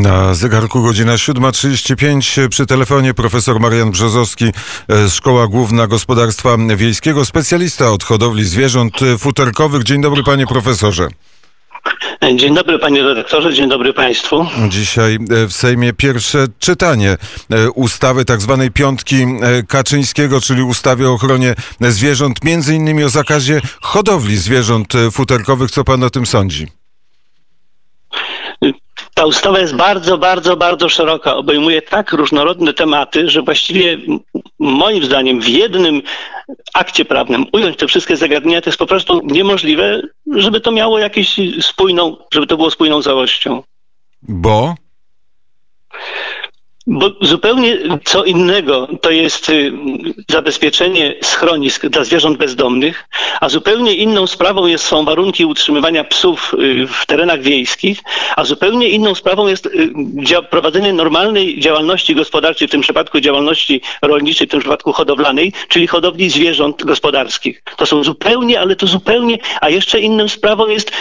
[0.00, 7.92] Na zegarku godzina 7.35 przy telefonie profesor Marian Brzozowski, e, Szkoła Główna Gospodarstwa Wiejskiego, specjalista
[7.92, 9.82] od hodowli zwierząt futerkowych.
[9.82, 11.08] Dzień dobry panie profesorze.
[12.36, 14.46] Dzień dobry panie redaktorze, dzień dobry państwu.
[14.68, 17.16] Dzisiaj e, w Sejmie pierwsze czytanie
[17.50, 19.26] e, ustawy tak zwanej piątki
[19.68, 25.70] Kaczyńskiego, czyli ustawy o ochronie zwierząt, między innymi o zakazie hodowli zwierząt futerkowych.
[25.70, 26.79] Co pan o tym sądzi?
[29.20, 31.36] Ta ustawa jest bardzo, bardzo, bardzo szeroka.
[31.36, 33.98] Obejmuje tak różnorodne tematy, że właściwie
[34.58, 36.02] moim zdaniem w jednym
[36.74, 40.02] akcie prawnym ująć te wszystkie zagadnienia to jest po prostu niemożliwe,
[40.34, 43.62] żeby to miało jakąś spójną, żeby to było spójną całością.
[44.22, 44.74] Bo?
[46.86, 49.72] Bo zupełnie co innego to jest y,
[50.28, 53.08] zabezpieczenie schronisk dla zwierząt bezdomnych,
[53.40, 58.00] a zupełnie inną sprawą jest, są warunki utrzymywania psów y, w terenach wiejskich,
[58.36, 64.46] a zupełnie inną sprawą jest y, prowadzenie normalnej działalności gospodarczej, w tym przypadku działalności rolniczej,
[64.46, 67.62] w tym przypadku hodowlanej, czyli hodowli zwierząt gospodarskich.
[67.76, 70.92] To są zupełnie, ale to zupełnie, a jeszcze inną sprawą jest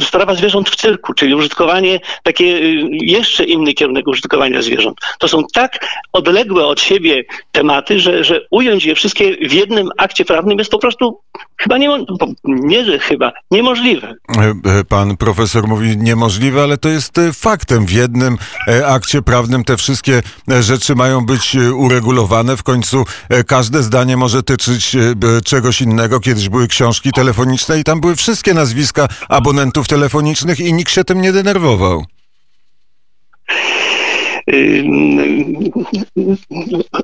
[0.00, 5.01] sprawa zwierząt w cyrku, czyli użytkowanie, takie jeszcze inny kierunek użytkowania zwierząt.
[5.18, 10.24] To są tak odległe od siebie tematy, że, że ująć je wszystkie w jednym akcie
[10.24, 11.20] prawnym jest po prostu
[11.56, 12.04] chyba nie,
[12.44, 14.14] nie chyba niemożliwe.
[14.38, 14.40] E,
[14.78, 17.86] e, pan profesor mówi niemożliwe, ale to jest e, faktem.
[17.86, 18.38] W jednym
[18.86, 20.22] akcie prawnym te wszystkie
[20.60, 22.56] rzeczy mają być uregulowane.
[22.56, 23.04] W końcu
[23.46, 24.96] każde zdanie może tyczyć
[25.44, 26.20] czegoś innego.
[26.20, 31.20] Kiedyś były książki telefoniczne i tam były wszystkie nazwiska abonentów telefonicznych i nikt się tym
[31.20, 32.04] nie denerwował.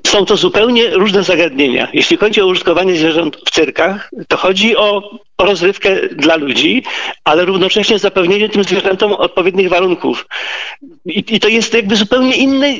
[0.06, 1.88] Są to zupełnie różne zagadnienia.
[1.92, 6.82] Jeśli chodzi o użytkowanie zwierząt w cyrkach, to chodzi o rozrywkę dla ludzi,
[7.24, 10.26] ale równocześnie zapewnienie tym zwierzętom odpowiednich warunków.
[11.06, 12.78] I, I, to jest jakby zupełnie inny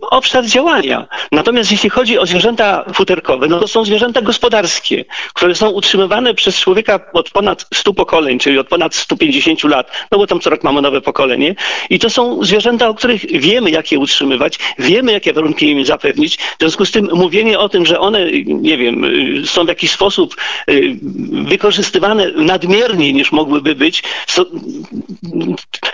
[0.00, 1.06] obszar działania.
[1.32, 5.04] Natomiast jeśli chodzi o zwierzęta futerkowe, no to są zwierzęta gospodarskie,
[5.34, 10.18] które są utrzymywane przez człowieka od ponad 100 pokoleń, czyli od ponad 150 lat, no
[10.18, 11.54] bo tam co rok mamy nowe pokolenie.
[11.90, 16.36] I to są zwierzęta, o których wiemy, jak je utrzymywać, wiemy, jakie warunki im zapewnić.
[16.36, 19.04] W związku z tym mówienie o tym, że one, nie wiem,
[19.46, 20.36] są w jakiś sposób
[20.70, 20.96] y,
[21.30, 24.02] wykorzystywane nadmierniej niż mogłyby być,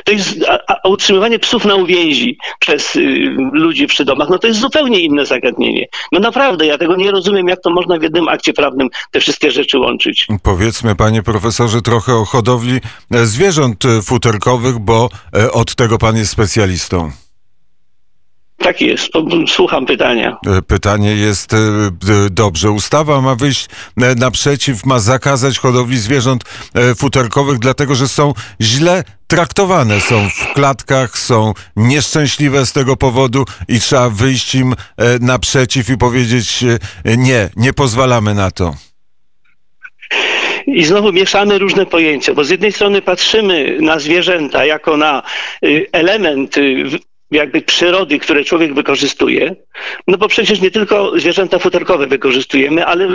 [0.05, 3.01] to jest a, a utrzymywanie psów na uwięzi przez y,
[3.53, 5.87] ludzi przy domach, no to jest zupełnie inne zagadnienie.
[6.13, 9.51] No naprawdę, ja tego nie rozumiem, jak to można w jednym akcie prawnym te wszystkie
[9.51, 10.27] rzeczy łączyć.
[10.43, 12.81] Powiedzmy, panie profesorze, trochę o hodowli
[13.11, 17.22] e, zwierząt e, futerkowych, bo e, od tego pan jest specjalistą.
[18.63, 19.09] Tak jest,
[19.49, 20.37] słucham pytania.
[20.47, 21.59] E, pytanie jest e,
[22.31, 22.71] dobrze.
[22.71, 26.45] Ustawa ma wyjść e, naprzeciw, ma zakazać hodowli zwierząt
[26.97, 33.81] futerkowych, dlatego że są źle traktowane, są w klatkach, są nieszczęśliwe z tego powodu i
[33.81, 34.75] trzeba wyjść im
[35.21, 36.65] naprzeciw i powiedzieć
[37.05, 38.75] nie, nie pozwalamy na to.
[40.67, 45.23] I znowu mieszamy różne pojęcia, bo z jednej strony patrzymy na zwierzęta jako na
[45.65, 46.85] y, element y,
[47.33, 49.57] jakby przyrody, które człowiek wykorzystuje,
[50.07, 53.09] no bo przecież nie tylko zwierzęta futerkowe wykorzystujemy, ale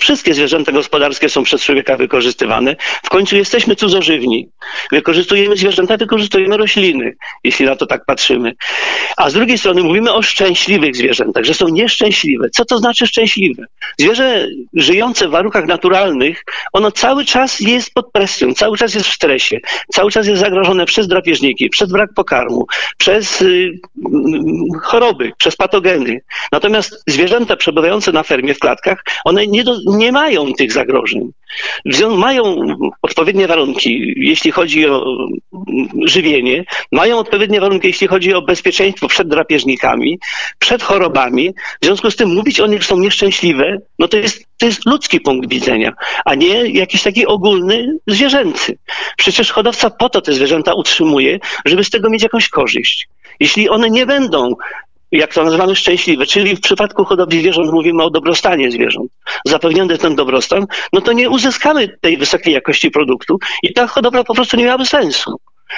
[0.00, 2.76] wszystkie zwierzęta gospodarskie są przez człowieka wykorzystywane.
[3.02, 4.48] W końcu jesteśmy cudzożywni.
[4.92, 8.52] Wykorzystujemy zwierzęta, wykorzystujemy rośliny, jeśli na to tak patrzymy.
[9.16, 12.50] A z drugiej strony mówimy o szczęśliwych zwierzętach, że są nieszczęśliwe.
[12.50, 13.64] Co to znaczy szczęśliwe?
[13.98, 19.12] Zwierzę żyjące w warunkach naturalnych, ono cały czas jest pod presją, cały czas jest w
[19.12, 19.58] stresie,
[19.92, 22.66] cały czas jest zagrożone przez drapieżniki, przez brak pokarmu,
[22.98, 23.41] przez
[24.82, 26.20] choroby, przez patogeny.
[26.52, 31.32] Natomiast zwierzęta przebywające na fermie w klatkach, one nie, do, nie mają tych zagrożeń.
[32.10, 32.56] Mają
[33.02, 35.04] odpowiednie warunki, jeśli chodzi o
[36.04, 40.18] żywienie, mają odpowiednie warunki, jeśli chodzi o bezpieczeństwo przed drapieżnikami,
[40.58, 41.50] przed chorobami.
[41.82, 44.86] W związku z tym mówić o nich, że są nieszczęśliwe, no to jest, to jest
[44.86, 45.92] ludzki punkt widzenia,
[46.24, 48.78] a nie jakiś taki ogólny zwierzęcy.
[49.16, 53.08] Przecież hodowca po to te zwierzęta utrzymuje, żeby z tego mieć jakąś korzyść.
[53.40, 54.54] Jeśli one nie będą
[55.12, 59.12] jak to nazywamy, szczęśliwe, czyli w przypadku hodowli zwierząt mówimy o dobrostanie zwierząt,
[59.44, 64.34] zapewniony ten dobrostan, no to nie uzyskamy tej wysokiej jakości produktu i ta hodowla po
[64.34, 65.36] prostu nie miałaby sensu.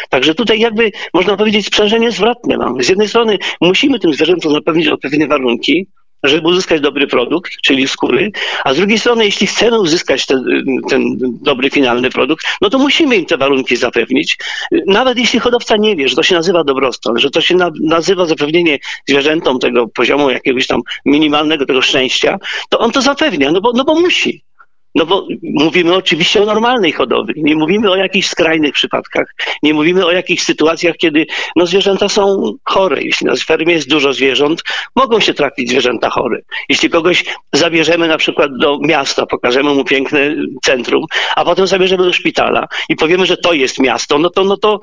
[0.09, 2.83] Także tutaj jakby można powiedzieć sprzężenie zwrotne mamy.
[2.83, 5.87] Z jednej strony musimy tym zwierzętom zapewnić odpowiednie warunki,
[6.25, 8.33] żeby uzyskać dobry produkt, czyli skóry,
[8.65, 10.45] a z drugiej strony, jeśli chcemy uzyskać ten,
[10.91, 14.39] ten dobry finalny produkt, no to musimy im te warunki zapewnić.
[14.87, 18.27] Nawet jeśli hodowca nie wie, że to się nazywa dobrostan, że to się na, nazywa
[18.27, 18.79] zapewnienie
[19.09, 22.39] zwierzętom tego poziomu jakiegoś tam minimalnego tego szczęścia,
[22.69, 24.45] to on to zapewnia, no bo, no bo musi.
[24.95, 30.07] No bo mówimy oczywiście o normalnej hodowli, nie mówimy o jakichś skrajnych przypadkach, nie mówimy
[30.07, 31.27] o jakichś sytuacjach, kiedy
[31.57, 33.03] no, zwierzęta są chore.
[33.03, 34.63] Jeśli na fermie jest dużo zwierząt,
[34.97, 36.41] mogą się trafić zwierzęta chore.
[36.69, 41.05] Jeśli kogoś zabierzemy na przykład do miasta, pokażemy mu piękne centrum,
[41.37, 44.81] a potem zabierzemy do szpitala i powiemy, że to jest miasto, no to, no to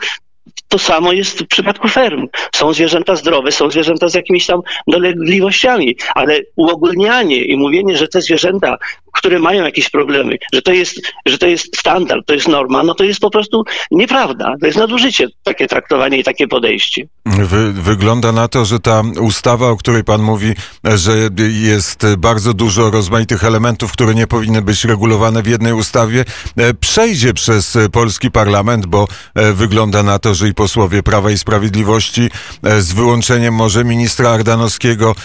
[0.68, 2.28] to samo jest w przypadku ferm.
[2.56, 8.22] Są zwierzęta zdrowe, są zwierzęta z jakimiś tam dolegliwościami, ale uogólnianie i mówienie, że te
[8.22, 8.78] zwierzęta,
[9.14, 12.94] które mają jakieś problemy, że to jest, że to jest standard, to jest norma, no
[12.94, 14.56] to jest po prostu nieprawda.
[14.60, 17.08] To jest nadużycie takie traktowanie i takie podejście.
[17.26, 20.54] Wy, wygląda na to, że ta ustawa, o której pan mówi,
[20.96, 21.14] że
[21.52, 26.26] jest bardzo dużo rozmaitych elementów, które nie powinny być regulowane w jednej ustawie,
[26.58, 31.38] e, przejdzie przez polski parlament, bo e, wygląda na to, że i posłowie Prawa i
[31.38, 32.30] Sprawiedliwości,
[32.64, 35.16] e, z wyłączeniem może ministra Ardanowskiego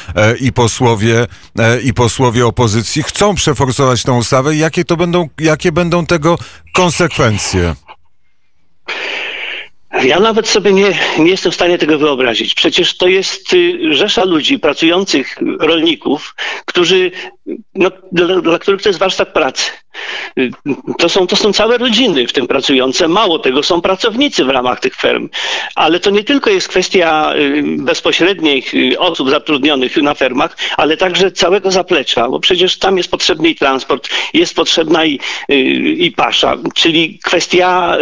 [0.41, 1.27] i posłowie,
[1.85, 4.56] i posłowie opozycji chcą przeforsować tę ustawę.
[4.56, 6.38] Jakie to będą, jakie będą tego
[6.75, 7.75] konsekwencje?
[10.05, 12.55] Ja nawet sobie nie, nie jestem w stanie tego wyobrazić.
[12.55, 16.34] Przecież to jest y, rzesza ludzi, pracujących rolników,
[16.64, 17.11] którzy,
[17.75, 19.70] no, dla, dla których to jest warsztat pracy.
[20.98, 23.08] To są, to są całe rodziny w tym pracujące.
[23.08, 25.28] Mało tego, są pracownicy w ramach tych ferm.
[25.75, 31.32] Ale to nie tylko jest kwestia y, bezpośrednich y, osób zatrudnionych na fermach, ale także
[31.32, 35.20] całego zaplecza, bo przecież tam jest potrzebny i transport, jest potrzebna i,
[35.50, 37.99] y, i pasza, czyli kwestia,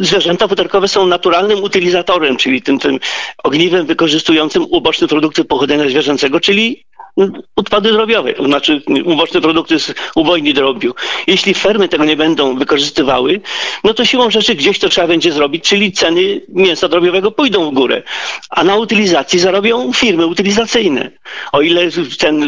[0.00, 2.98] zwierzęta futerkowe są naturalnym utylizatorem, czyli tym, tym
[3.44, 6.84] ogniwem wykorzystującym uboczne produkty pochodzenia zwierzęcego, czyli
[7.56, 10.94] odpady drobiowe, to znaczy uboczne produkty z ubojni drobiu.
[11.26, 13.40] Jeśli fermy tego nie będą wykorzystywały,
[13.84, 17.74] no to siłą rzeczy gdzieś to trzeba będzie zrobić, czyli ceny mięsa drobiowego pójdą w
[17.74, 18.02] górę,
[18.50, 21.10] a na utylizacji zarobią firmy utylizacyjne.
[21.52, 21.82] O ile
[22.18, 22.42] ten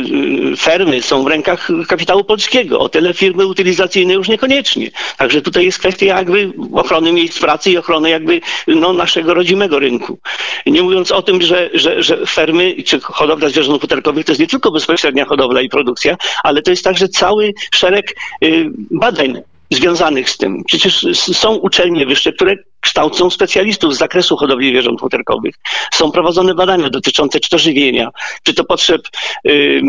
[0.52, 4.90] y, fermy są w rękach kapitału polskiego, o tyle firmy utylizacyjne już niekoniecznie.
[5.16, 10.18] Także tutaj jest kwestia jakby ochrony miejsc pracy i ochrony jakby no, naszego rodzimego rynku.
[10.66, 14.46] Nie mówiąc o tym, że, że, że fermy czy hodowla zwierząt futerkowych to jest nie
[14.46, 20.30] tylko tylko bezpośrednia hodowla i produkcja, ale to jest także cały szereg y, badań związanych
[20.30, 20.64] z tym.
[20.64, 25.54] Przecież są uczelnie wyższe, które kształcą specjalistów z zakresu hodowli zwierząt futerkowych.
[25.92, 28.10] Są prowadzone badania dotyczące czy to żywienia,
[28.42, 29.02] czy to potrzeb
[29.46, 29.82] y,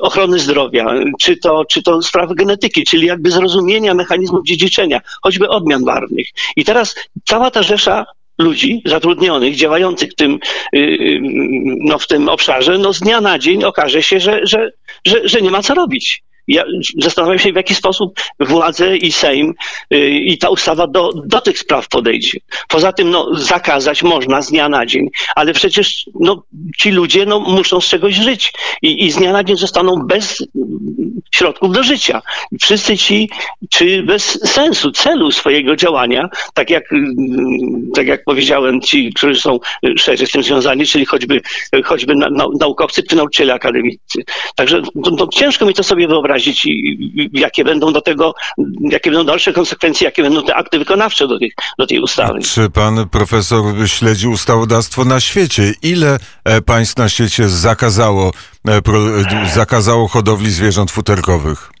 [0.00, 0.86] ochrony zdrowia,
[1.20, 6.26] czy to, czy to sprawy genetyki, czyli jakby zrozumienia mechanizmów dziedziczenia, choćby odmian barwnych.
[6.56, 6.94] I teraz
[7.24, 8.06] cała ta rzesza
[8.38, 10.38] ludzi zatrudnionych, działających w tym,
[10.74, 11.20] y, y,
[11.80, 14.70] no, w tym obszarze, no z dnia na dzień okaże się, że, że,
[15.06, 16.22] że, że nie ma co robić.
[16.48, 16.64] Ja
[16.98, 19.54] zastanawiam się, w jaki sposób władze i Sejm
[19.94, 22.38] y, i ta ustawa do, do tych spraw podejdzie.
[22.68, 26.42] Poza tym, no, zakazać można z dnia na dzień, ale przecież no,
[26.78, 28.52] ci ludzie no, muszą z czegoś żyć
[28.82, 30.46] i, i z dnia na dzień zostaną bez
[31.30, 32.22] środków do życia.
[32.60, 33.30] Wszyscy ci,
[33.70, 36.84] czy bez sensu, celu swojego działania, tak jak,
[37.94, 39.58] tak jak powiedziałem, ci, którzy są
[39.98, 41.40] szerzej z tym związani, czyli choćby,
[41.84, 44.24] choćby na, na, naukowcy czy nauczyciele akademicy.
[44.54, 48.34] Także to, to ciężko mi to sobie wyobrazić, i, jakie będą do tego,
[48.80, 52.40] jakie będą dalsze konsekwencje, jakie będą te akty wykonawcze do, tych, do tej ustawy.
[52.40, 55.74] Czy pan profesor śledzi ustawodawstwo na świecie?
[55.82, 58.32] Ile e, państw na świecie zakazało,
[58.68, 58.80] e,
[59.54, 61.75] zakazało hodowli zwierząt futerkowych?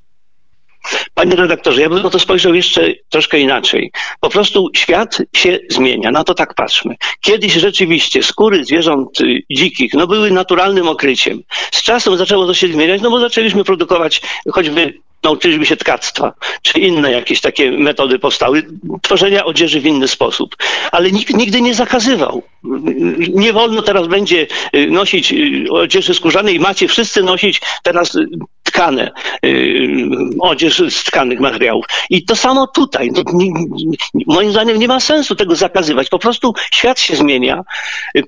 [1.16, 3.92] Panie redaktorze, ja bym na to spojrzał jeszcze troszkę inaczej.
[4.20, 6.94] Po prostu świat się zmienia, na to tak patrzmy.
[7.20, 11.42] Kiedyś rzeczywiście skóry zwierząt y, dzikich no, były naturalnym okryciem.
[11.72, 16.32] Z czasem zaczęło to się zmieniać, no bo zaczęliśmy produkować choćby nauczyliśmy się tkactwa,
[16.62, 18.62] czy inne jakieś takie metody powstały,
[19.02, 20.56] tworzenia odzieży w inny sposób.
[20.92, 22.42] Ale nikt nigdy nie zakazywał.
[23.28, 24.46] Nie wolno teraz będzie
[24.76, 28.18] y, nosić y, odzieży skórzanej, macie wszyscy nosić teraz
[28.76, 29.10] tkane,
[29.42, 30.08] yy,
[30.40, 31.84] odzież z tkanych materiałów.
[32.10, 33.10] I to samo tutaj.
[33.12, 33.22] No,
[34.26, 36.08] moim zdaniem nie ma sensu tego zakazywać.
[36.08, 37.62] Po prostu świat się zmienia,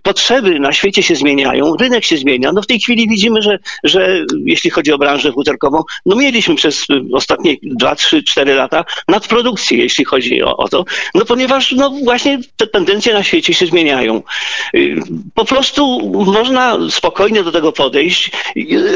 [0.03, 2.53] potrzeby na świecie się zmieniają, rynek się zmienia.
[2.53, 6.87] No w tej chwili widzimy, że, że jeśli chodzi o branżę futerkową, no mieliśmy przez
[7.13, 12.39] ostatnie 2, 3, 4 lata nadprodukcję, jeśli chodzi o, o to, no ponieważ no właśnie
[12.57, 14.23] te tendencje na świecie się zmieniają.
[15.35, 18.31] Po prostu można spokojnie do tego podejść.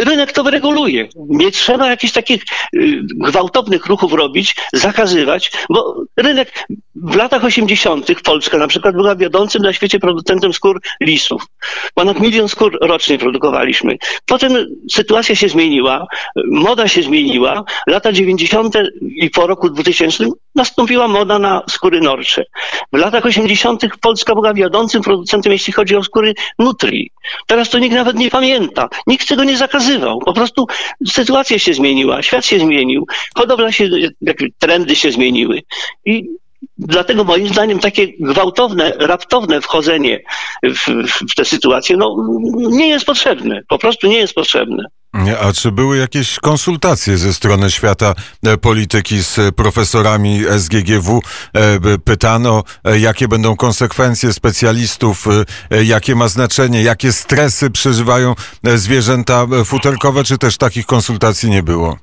[0.04, 1.08] Rynek to wyreguluje
[1.42, 2.42] nie trzeba jakichś takich
[2.76, 8.06] y, gwałtownych ruchów robić, zakazywać, bo rynek w latach 80.
[8.24, 11.46] Polska na przykład była wiodącym na świecie producentem skór lisów.
[11.94, 13.96] Ponad milion skór rocznie produkowaliśmy.
[14.26, 14.52] Potem
[14.90, 16.06] sytuacja się zmieniła,
[16.50, 17.64] moda się zmieniła.
[17.86, 18.74] Lata 90.
[19.00, 22.44] i po roku 2000 nastąpiła moda na skóry norcze.
[22.92, 23.82] W latach 80.
[24.00, 27.10] Polska była wiodącym producentem, jeśli chodzi o skóry nutrii.
[27.46, 28.88] Teraz to nikt nawet nie pamięta.
[29.06, 30.18] Nikt tego nie zakazywał.
[30.18, 30.66] Po prostu
[31.08, 33.88] sytuacja się zmieniła, świat się zmienił, hodowla się,
[34.58, 35.62] trendy się zmieniły.
[36.04, 36.28] I
[36.78, 40.20] Dlatego moim zdaniem takie gwałtowne, raptowne wchodzenie
[40.62, 40.88] w,
[41.30, 42.16] w tę sytuację no,
[42.70, 43.62] nie jest potrzebne.
[43.68, 44.84] Po prostu nie jest potrzebne.
[45.40, 48.14] A czy były jakieś konsultacje ze strony świata
[48.46, 51.20] e, polityki z profesorami SGGW?
[51.54, 55.26] E, pytano, e, jakie będą konsekwencje specjalistów,
[55.84, 58.34] jakie ma znaczenie, jakie stresy przeżywają
[58.76, 61.98] zwierzęta futerkowe, czy też takich konsultacji nie było?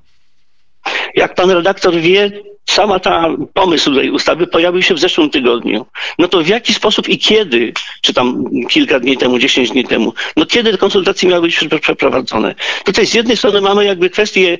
[1.15, 2.31] Jak pan redaktor wie,
[2.69, 5.85] sama ta pomysł tej ustawy pojawił się w zeszłym tygodniu.
[6.19, 10.13] No to w jaki sposób i kiedy, czy tam kilka dni temu, dziesięć dni temu,
[10.37, 12.55] no kiedy te konsultacje miały być przeprowadzone?
[12.83, 14.57] Tutaj z jednej strony mamy jakby kwestię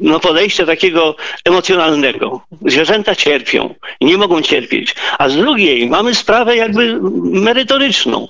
[0.00, 2.40] no podejścia takiego emocjonalnego.
[2.66, 4.94] Zwierzęta cierpią nie mogą cierpieć.
[5.18, 8.28] A z drugiej mamy sprawę jakby merytoryczną.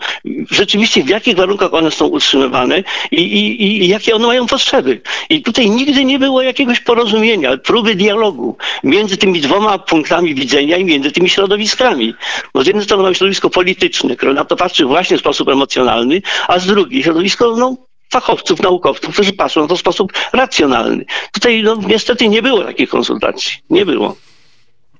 [0.50, 5.00] Rzeczywiście w jakich warunkach one są utrzymywane i, i, i jakie one mają potrzeby.
[5.30, 10.76] I tutaj nigdy nie było jakiegoś porozumienia, próby dialogu dialogu między tymi dwoma punktami widzenia
[10.76, 12.14] i między tymi środowiskami.
[12.54, 16.22] Bo z jednej strony mamy środowisko polityczne, które na to patrzy właśnie w sposób emocjonalny,
[16.48, 17.76] a z drugiej środowisko no,
[18.12, 21.04] fachowców, naukowców, którzy patrzą na to w sposób racjonalny.
[21.32, 23.52] Tutaj no, niestety nie było takich konsultacji.
[23.70, 24.16] Nie było.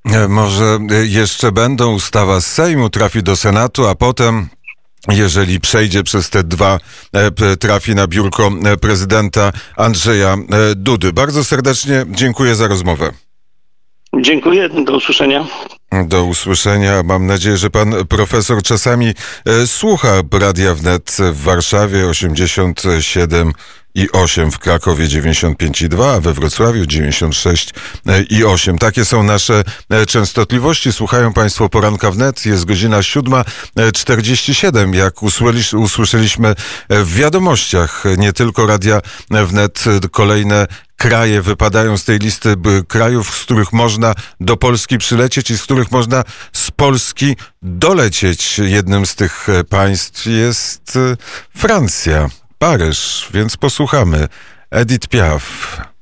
[0.04, 4.48] E, może jeszcze będą, ustawa z Sejmu trafi do Senatu, a potem
[5.08, 6.78] jeżeli przejdzie przez te dwa,
[7.12, 10.36] e, trafi na biurko e, prezydenta Andrzeja
[10.76, 11.12] Dudy.
[11.12, 13.23] Bardzo serdecznie dziękuję za rozmowę.
[14.20, 15.46] Dziękuję, do usłyszenia.
[16.06, 17.02] Do usłyszenia.
[17.02, 19.12] Mam nadzieję, że pan profesor czasami
[19.46, 23.52] e, słucha Radia Wnet w Warszawie 87
[23.94, 27.74] i 8 w Krakowie 95 i 2, a we Wrocławiu 96
[28.06, 28.78] e, i 8.
[28.78, 30.92] Takie są nasze e, częstotliwości.
[30.92, 32.46] Słuchają Państwo poranka wnet.
[32.46, 34.94] Jest godzina 7.47.
[34.94, 35.22] Jak
[35.74, 36.54] usłyszeliśmy
[36.90, 42.54] w wiadomościach, nie tylko Radia Wnet, kolejne kraje wypadają z tej listy
[42.88, 46.22] krajów, z których można do Polski przylecieć i z których można
[46.52, 48.58] z Polski dolecieć.
[48.58, 51.16] Jednym z tych e, państw jest e,
[51.56, 54.28] Francja, Paryż, więc posłuchamy.
[54.70, 55.93] Edith Piaf.